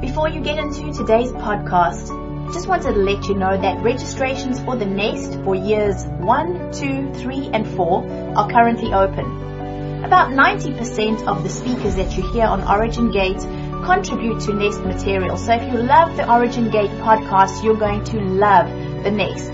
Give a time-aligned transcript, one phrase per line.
[0.00, 4.60] Before you get into today's podcast, I just wanted to let you know that registrations
[4.60, 10.04] for the Nest for years 1, 2, 3, and 4 are currently open.
[10.04, 13.40] About 90% of the speakers that you hear on Origin Gate
[13.84, 15.36] contribute to Nest material.
[15.36, 18.68] So if you love the Origin Gate podcast, you're going to love
[19.02, 19.50] the Nest.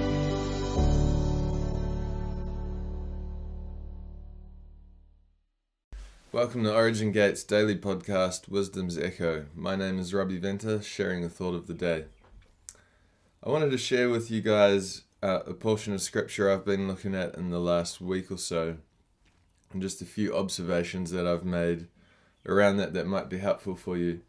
[6.33, 9.47] Welcome to Origin Gates daily podcast, Wisdom's Echo.
[9.55, 12.07] My name is Robbie Venter, sharing the thought of the day.
[13.41, 17.15] I wanted to share with you guys uh, a portion of scripture I've been looking
[17.15, 18.79] at in the last week or so,
[19.73, 21.87] and just a few observations that I've made
[22.47, 24.21] around that that might be helpful for you.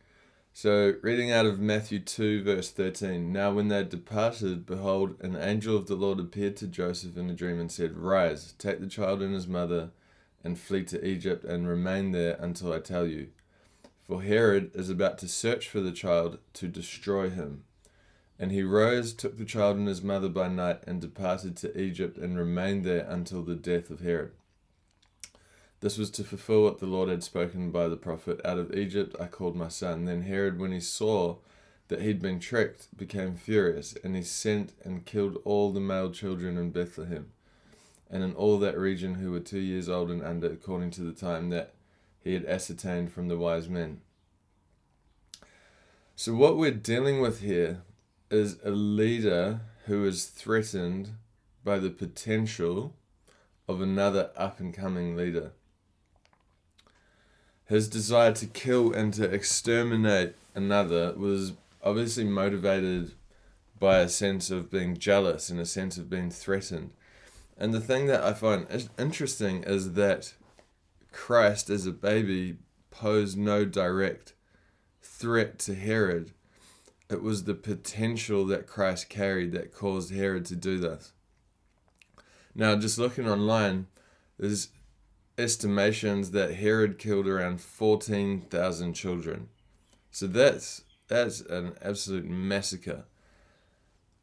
[0.54, 5.36] So, reading out of Matthew 2, verse 13 Now, when they had departed, behold, an
[5.36, 8.88] angel of the Lord appeared to Joseph in a dream and said, Rise, take the
[8.88, 9.89] child and his mother,
[10.45, 13.31] and flee to Egypt, and remain there until I tell you.
[14.08, 17.66] For Herod is about to search for the child to destroy him.
[18.39, 22.17] And he rose, took the child and his mother by night, and departed to Egypt,
[22.17, 24.32] and remained there until the death of Herod.
[25.86, 29.16] This was to fulfill what the Lord had spoken by the prophet Out of Egypt
[29.19, 30.05] I called my son.
[30.05, 31.36] Then Herod, when he saw
[31.89, 36.58] that he'd been tricked, became furious, and he sent and killed all the male children
[36.58, 37.27] in Bethlehem
[38.09, 41.14] and in all that region who were two years old and under, according to the
[41.14, 41.75] time that
[42.20, 44.02] he had ascertained from the wise men.
[46.16, 47.83] So, what we're dealing with here
[48.31, 51.11] is a leader who is threatened
[51.64, 52.95] by the potential
[53.67, 55.52] of another up and coming leader.
[57.67, 63.13] His desire to kill and to exterminate another was obviously motivated
[63.80, 66.92] by a sense of being jealous and a sense of being threatened.
[67.58, 70.33] And the thing that I find interesting is that
[71.11, 72.58] Christ, as a baby,
[72.92, 74.33] posed no direct
[75.02, 76.31] threat to Herod.
[77.09, 81.14] It was the potential that Christ carried that caused Herod to do this.
[82.54, 83.87] Now, just looking online,
[84.37, 84.70] there's
[85.38, 89.50] estimations that Herod killed around 14,000 children.
[90.12, 93.06] So that's that's an absolute massacre.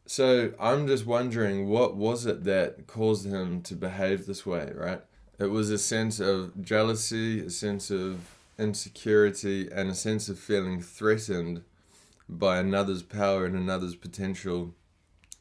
[0.07, 5.01] So I'm just wondering what was it that caused him to behave this way, right?
[5.39, 8.21] It was a sense of jealousy, a sense of
[8.59, 11.63] insecurity, and a sense of feeling threatened
[12.29, 14.75] by another's power and another's potential,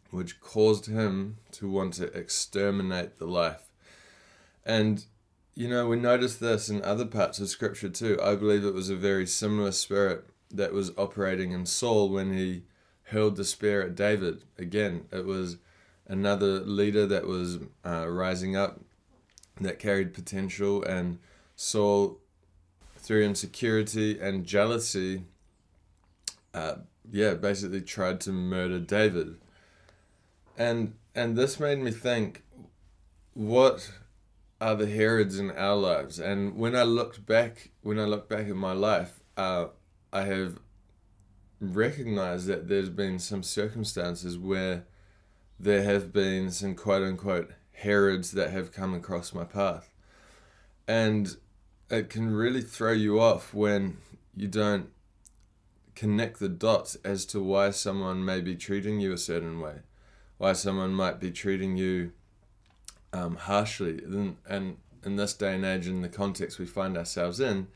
[0.09, 3.72] which caused him to want to exterminate the life.
[4.66, 5.06] And
[5.56, 8.19] you know, we notice this in other parts of Scripture too.
[8.23, 12.63] I believe it was a very similar spirit that was operating in Saul when he
[13.03, 14.44] hurled the spear at David.
[14.57, 15.57] Again, it was
[16.07, 18.79] another leader that was uh, rising up
[19.59, 21.19] that carried potential, and
[21.56, 22.17] Saul,
[22.97, 25.23] through insecurity and jealousy,
[26.53, 26.75] uh,
[27.11, 29.35] yeah, basically tried to murder David.
[30.57, 32.44] And and this made me think,
[33.34, 33.91] what
[34.61, 36.19] are the Herods in our lives.
[36.19, 39.67] And when I looked back, when I look back at my life, uh,
[40.13, 40.59] I have
[41.59, 44.85] recognized that there's been some circumstances where
[45.59, 49.91] there have been some quote unquote Herods that have come across my path.
[50.88, 51.35] And
[51.89, 53.97] it can really throw you off when
[54.35, 54.89] you don't
[55.95, 59.79] connect the dots as to why someone may be treating you a certain way,
[60.38, 62.11] why someone might be treating you
[63.13, 63.99] um, harshly.
[64.03, 67.67] And, and in this day and age, in the context we find ourselves in,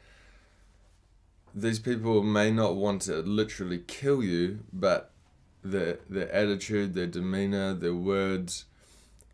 [1.54, 5.12] these people may not want to literally kill you, but
[5.64, 8.66] their their attitude, their demeanor, their words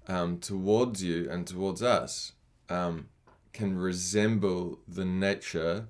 [0.07, 2.33] um, towards you and towards us
[2.69, 3.07] um,
[3.53, 5.87] can resemble the nature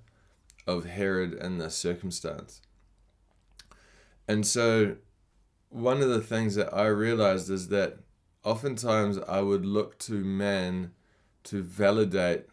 [0.65, 2.61] of Herod in this circumstance.
[4.27, 4.95] And so,
[5.69, 7.99] one of the things that I realized is that
[8.43, 10.91] oftentimes I would look to man
[11.43, 12.45] to validate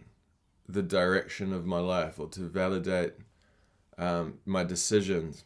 [0.69, 3.15] the direction of my life or to validate
[3.97, 5.45] um, my decisions,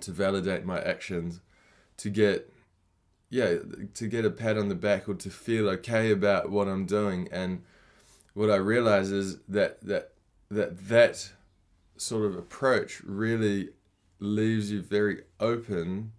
[0.00, 1.40] to validate my actions,
[1.98, 2.52] to get
[3.30, 3.54] yeah,
[3.94, 7.28] to get a pat on the back or to feel okay about what I'm doing.
[7.32, 7.62] And
[8.34, 10.12] what I realize is that that
[10.50, 11.32] that that
[11.96, 13.70] sort of approach really
[14.18, 16.12] leaves you very open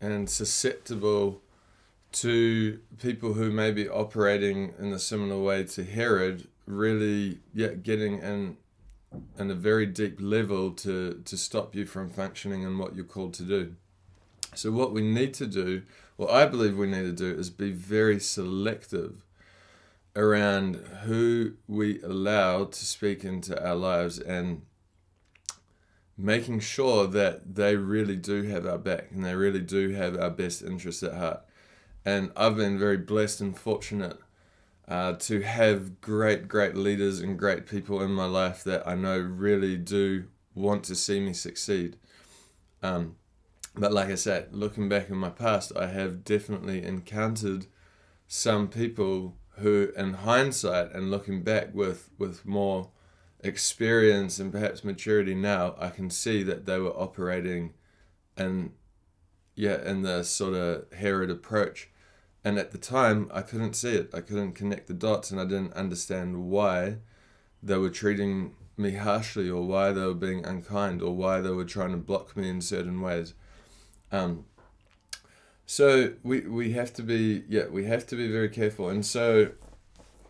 [0.00, 1.42] and susceptible
[2.12, 8.18] to people who may be operating in a similar way to Herod, really yeah, getting
[8.20, 8.56] in
[9.38, 13.34] in a very deep level to to stop you from functioning in what you're called
[13.34, 13.74] to do.
[14.54, 15.82] So what we need to do,
[16.16, 19.24] what I believe we need to do, is be very selective
[20.16, 24.62] around who we allow to speak into our lives and
[26.16, 30.30] making sure that they really do have our back and they really do have our
[30.30, 31.40] best interests at heart.
[32.04, 34.18] And I've been very blessed and fortunate
[34.86, 39.18] uh, to have great, great leaders and great people in my life that I know
[39.18, 40.24] really do
[40.54, 41.96] want to see me succeed.
[42.82, 43.16] Um,
[43.74, 47.66] but like I said, looking back in my past, I have definitely encountered
[48.26, 52.90] some people who, in hindsight and looking back with, with more
[53.40, 57.74] experience and perhaps maturity now, I can see that they were operating
[58.36, 58.72] in,
[59.58, 61.90] yeah, in the sort of Herod approach.
[62.44, 64.10] And at the time, I couldn't see it.
[64.14, 66.98] I couldn't connect the dots, and I didn't understand why
[67.60, 71.64] they were treating me harshly, or why they were being unkind, or why they were
[71.64, 73.34] trying to block me in certain ways.
[74.12, 74.44] Um,
[75.66, 79.50] so we we have to be yeah we have to be very careful, and so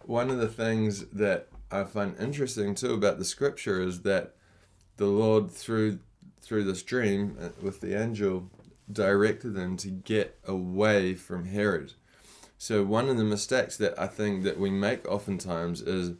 [0.07, 4.35] one of the things that I find interesting too about the scripture is that
[4.97, 5.99] the Lord through
[6.41, 8.51] through this dream uh, with the angel
[8.91, 11.93] directed them to get away from Herod.
[12.57, 16.17] So one of the mistakes that I think that we make oftentimes is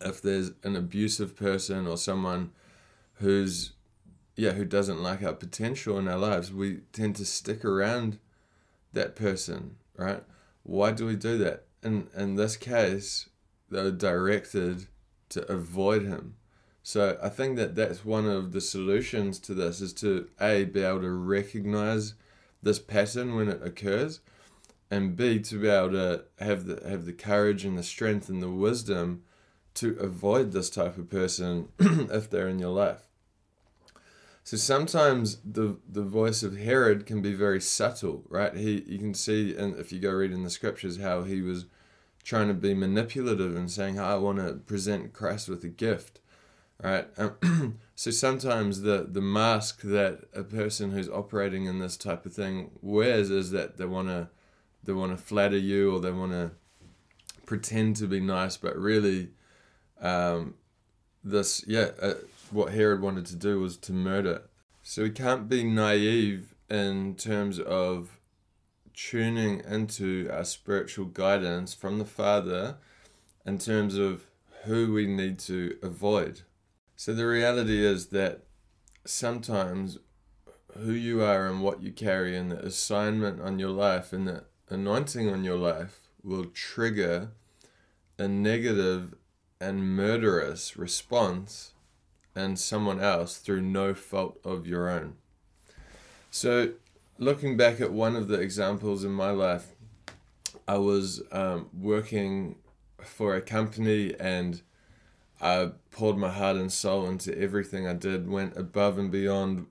[0.00, 2.52] if there's an abusive person or someone
[3.14, 3.72] who's
[4.36, 8.18] yeah who doesn't like our potential in our lives, we tend to stick around
[8.92, 10.22] that person, right?
[10.62, 11.64] Why do we do that?
[11.82, 13.28] In in this case,
[13.70, 14.86] they were directed
[15.30, 16.36] to avoid him.
[16.82, 20.82] So I think that that's one of the solutions to this is to a be
[20.82, 22.14] able to recognize
[22.62, 24.20] this pattern when it occurs,
[24.90, 28.42] and b to be able to have the have the courage and the strength and
[28.42, 29.22] the wisdom
[29.74, 33.08] to avoid this type of person if they're in your life.
[34.44, 38.54] So sometimes the the voice of Herod can be very subtle, right?
[38.56, 41.66] He you can see and if you go read in the scriptures how he was
[42.24, 46.20] trying to be manipulative and saying I want to present Christ with a gift,
[46.82, 47.06] right?
[47.16, 52.34] Um, so sometimes the the mask that a person who's operating in this type of
[52.34, 54.28] thing wears is that they want to
[54.84, 56.50] they want to flatter you or they want to
[57.46, 59.28] pretend to be nice, but really,
[60.00, 60.54] um,
[61.22, 61.90] this yeah.
[62.00, 62.14] Uh,
[62.50, 64.42] what Herod wanted to do was to murder.
[64.82, 68.20] So we can't be naive in terms of
[68.94, 72.76] tuning into our spiritual guidance from the Father
[73.46, 74.26] in terms of
[74.64, 76.42] who we need to avoid.
[77.04, 78.42] So the reality is that
[79.04, 79.98] sometimes
[80.78, 84.44] who you are and what you carry and the assignment on your life and the
[84.70, 87.32] anointing on your life will trigger
[88.20, 89.16] a negative
[89.60, 91.72] and murderous response
[92.36, 95.14] and someone else through no fault of your own.
[96.30, 96.74] So,
[97.18, 99.74] looking back at one of the examples in my life,
[100.68, 102.58] I was um, working
[103.00, 104.62] for a company and
[105.42, 109.66] I poured my heart and soul into everything I did, went above and beyond.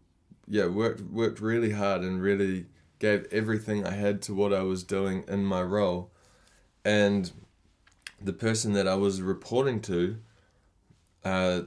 [0.47, 2.65] Yeah, worked worked really hard and really
[2.99, 6.11] gave everything I had to what I was doing in my role.
[6.83, 7.31] And
[8.21, 10.17] the person that I was reporting to
[11.23, 11.61] uh,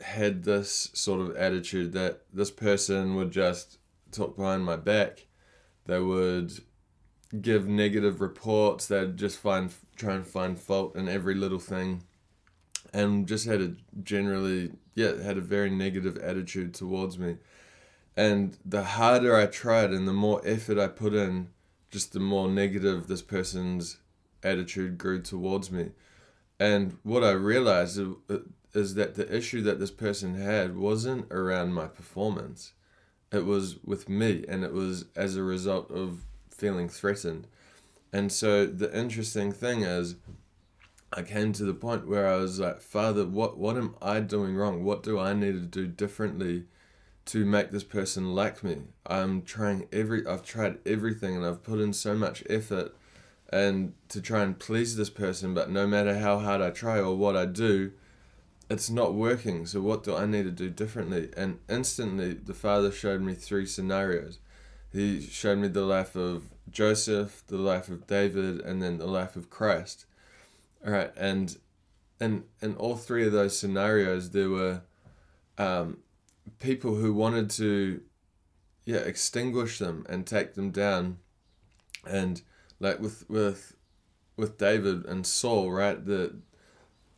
[0.00, 3.78] had this sort of attitude that this person would just
[4.10, 5.26] talk behind my back.
[5.86, 6.52] They would
[7.40, 8.86] give negative reports.
[8.86, 12.04] They'd just find try and find fault in every little thing,
[12.92, 17.36] and just had a generally yeah had a very negative attitude towards me.
[18.16, 21.48] And the harder I tried and the more effort I put in,
[21.90, 23.98] just the more negative this person's
[24.42, 25.90] attitude grew towards me.
[26.58, 27.98] And what I realized
[28.74, 32.72] is that the issue that this person had wasn't around my performance.
[33.32, 37.46] It was with me, and it was as a result of feeling threatened.
[38.12, 40.16] And so the interesting thing is,
[41.12, 44.54] I came to the point where I was like, Father, what, what am I doing
[44.54, 44.84] wrong?
[44.84, 46.66] What do I need to do differently
[47.26, 48.82] to make this person like me?
[49.06, 52.94] I'm trying every, I've tried everything and I've put in so much effort
[53.52, 57.16] and to try and please this person, but no matter how hard I try or
[57.16, 57.90] what I do,
[58.70, 59.66] it's not working.
[59.66, 61.30] So what do I need to do differently?
[61.36, 64.38] And instantly, the Father showed me three scenarios.
[64.92, 69.34] He showed me the life of Joseph, the life of David, and then the life
[69.34, 70.06] of Christ.
[70.84, 71.56] All right, and
[72.20, 74.82] in in all three of those scenarios, there were
[75.58, 75.98] um,
[76.58, 78.00] people who wanted to,
[78.84, 81.18] yeah, extinguish them and take them down,
[82.06, 82.42] and
[82.78, 83.74] like with with
[84.36, 86.04] with David and Saul, right?
[86.04, 86.36] The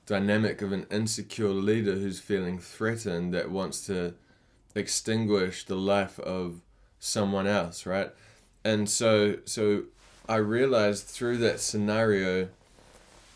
[0.07, 4.15] dynamic of an insecure leader who's feeling threatened that wants to
[4.75, 6.63] extinguish the life of
[6.99, 8.11] someone else, right?
[8.65, 9.85] And so so
[10.29, 12.49] I realized through that scenario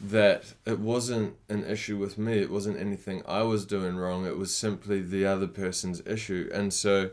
[0.01, 2.39] that it wasn't an issue with me.
[2.39, 4.27] It wasn't anything I was doing wrong.
[4.27, 6.51] It was simply the other person's issue.
[6.53, 7.11] And so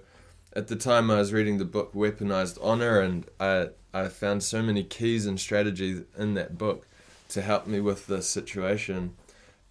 [0.54, 4.64] at the time I was reading the book Weaponized Honor and I I found so
[4.64, 6.88] many keys and strategies in that book
[7.30, 9.14] to help me with this situation.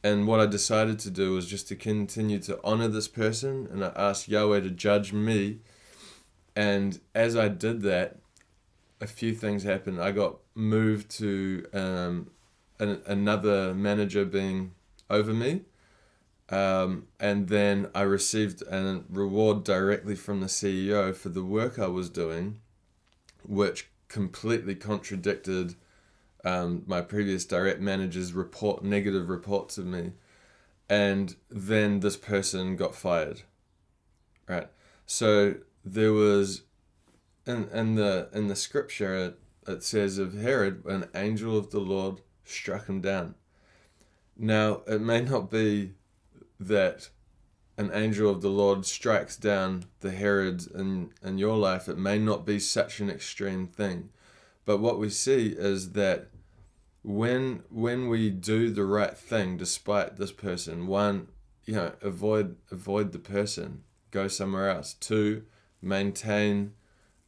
[0.04, 3.85] And what I decided to do was just to continue to honor this person and
[3.85, 5.59] I asked Yahweh to judge me.
[6.54, 8.19] And as I did that,
[9.00, 10.00] a few things happened.
[10.00, 12.31] I got moved to um,
[12.79, 14.73] an, another manager being
[15.09, 15.62] over me.
[16.49, 21.87] Um, and then I received a reward directly from the CEO for the work I
[21.87, 22.61] was doing,
[23.47, 25.75] which completely contradicted
[26.45, 30.12] um, my previous direct manager's report, negative reports of me.
[30.91, 33.43] And then this person got fired.
[34.47, 34.69] Right.
[35.07, 36.62] So there was,
[37.47, 41.81] in, in the in the scripture, it, it says of Herod, an angel of the
[41.81, 43.34] Lord struck him down.
[44.37, 45.92] Now, it may not be
[46.58, 47.11] that
[47.76, 51.88] an angel of the Lord strikes down the Herod in, in your life.
[51.88, 54.11] It may not be such an extreme thing.
[54.64, 56.28] But what we see is that
[57.02, 61.28] when when we do the right thing despite this person, one,
[61.64, 64.94] you know, avoid avoid the person, go somewhere else.
[64.94, 65.42] Two,
[65.80, 66.75] maintain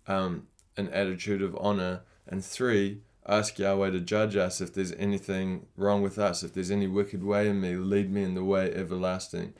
[0.07, 2.03] um, an attitude of honor.
[2.27, 6.71] And three, ask Yahweh to judge us if there's anything wrong with us, if there's
[6.71, 9.55] any wicked way in me, lead me in the way everlasting.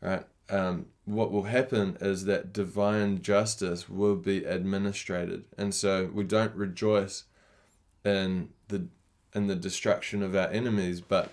[0.00, 0.24] Right?
[0.48, 6.54] Um, what will happen is that divine justice will be administrated, and so we don't
[6.54, 7.24] rejoice
[8.04, 8.86] in the
[9.34, 11.30] in the destruction of our enemies, but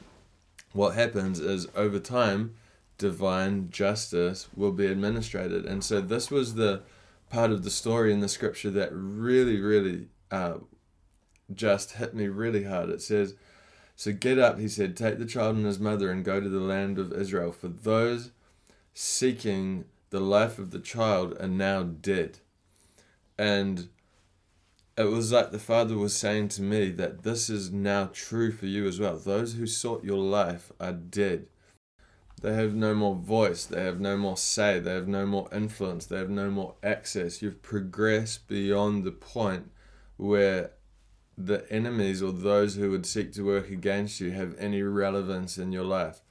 [0.74, 2.54] what happens is over time,
[3.00, 6.82] divine justice will be administrated, and so this was the
[7.30, 10.56] part of the story in the scripture that really, really uh,
[11.54, 12.90] just hit me really hard.
[12.90, 13.36] It says,
[13.96, 16.60] So get up, he said, take the child and his mother and go to the
[16.60, 18.32] land of Israel, for those
[18.94, 22.40] seeking the life of the child are now dead.
[23.38, 23.90] And
[24.98, 28.66] it was like the Father was saying to me that this is now true for
[28.66, 29.18] you as well.
[29.18, 31.48] Those who sought your life are dead.
[32.42, 36.06] They have no more voice, they have no more say, they have no more influence,
[36.06, 37.42] they have no more access.
[37.42, 39.72] You've progressed beyond the point
[40.18, 40.72] where
[41.38, 45.72] the enemies or those who would seek to work against you have any relevance in
[45.72, 46.22] your life.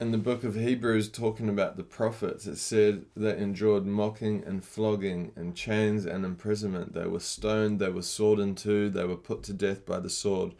[0.00, 4.64] In the book of Hebrews, talking about the prophets, it said they endured mocking and
[4.64, 6.94] flogging and chains and imprisonment.
[6.94, 10.08] They were stoned, they were sawed in two, they were put to death by the
[10.08, 10.54] sword.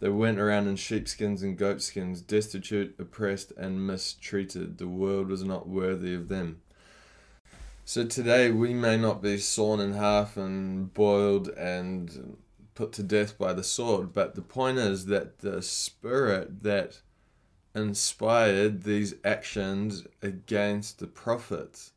[0.00, 4.78] They went around in sheepskins and goatskins, destitute, oppressed, and mistreated.
[4.78, 6.60] The world was not worthy of them.
[7.84, 12.36] So today we may not be sawn in half and boiled and
[12.74, 14.12] put to death by the sword.
[14.12, 17.00] But the point is that the spirit that
[17.74, 21.92] inspired these actions against the prophets,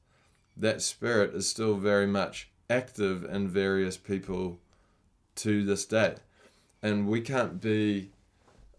[0.56, 4.60] that spirit is still very much active in various people
[5.36, 6.16] to this day.
[6.82, 8.12] And we can't be,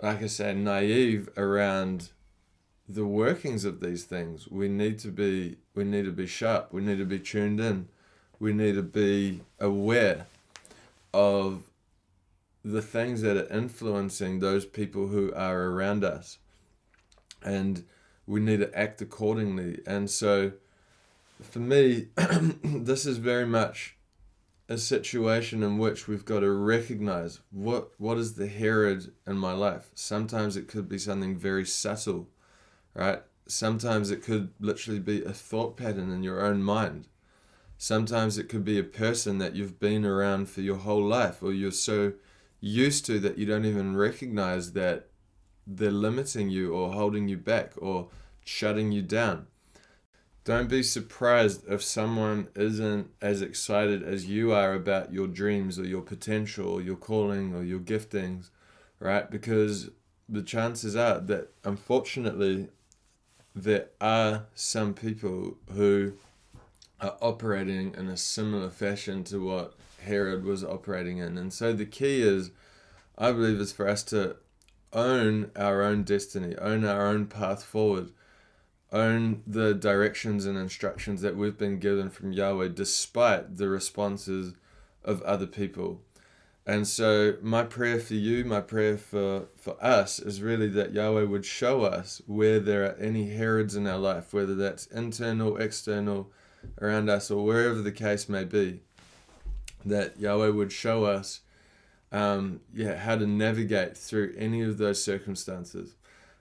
[0.02, 2.10] like I say, naive around
[2.88, 4.48] the workings of these things.
[4.48, 6.72] We need to be we need to be sharp.
[6.72, 7.88] We need to be tuned in.
[8.38, 10.26] We need to be aware
[11.12, 11.62] of
[12.66, 16.38] the things that are influencing those people who are around us.
[17.40, 17.84] And
[18.26, 19.82] we need to act accordingly.
[19.86, 20.50] And so,
[21.40, 22.08] for me,
[22.64, 23.96] this is very much
[24.68, 29.52] a situation in which we've got to recognize what what is the Herod in my
[29.52, 29.90] life.
[29.94, 32.26] Sometimes it could be something very subtle,
[32.94, 33.22] right?
[33.46, 37.06] Sometimes it could literally be a thought pattern in your own mind.
[37.78, 41.52] Sometimes it could be a person that you've been around for your whole life, or
[41.52, 42.14] you're so
[42.66, 45.08] used to that you don't even recognize that
[45.66, 48.08] they're limiting you or holding you back or
[48.44, 49.46] shutting you down.
[50.44, 55.84] Don't be surprised if someone isn't as excited as you are about your dreams or
[55.84, 58.50] your potential or your calling or your giftings,
[59.00, 59.28] right?
[59.28, 59.90] Because
[60.28, 62.68] the chances are that unfortunately
[63.56, 66.12] there are some people who
[67.00, 69.74] are operating in a similar fashion to what
[70.06, 71.36] Herod was operating in.
[71.36, 72.50] And so the key is,
[73.18, 74.36] I believe, is for us to
[74.92, 78.10] own our own destiny, own our own path forward,
[78.92, 84.54] own the directions and instructions that we've been given from Yahweh, despite the responses
[85.04, 86.00] of other people.
[86.68, 91.22] And so my prayer for you, my prayer for, for us is really that Yahweh
[91.22, 96.32] would show us where there are any Herods in our life, whether that's internal, external,
[96.80, 98.80] around us, or wherever the case may be.
[99.86, 101.40] That Yahweh would show us
[102.12, 105.94] um, yeah, how to navigate through any of those circumstances.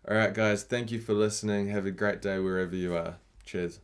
[0.08, 1.68] All right, guys, thank you for listening.
[1.70, 3.16] Have a great day wherever you are.
[3.46, 3.80] Cheers.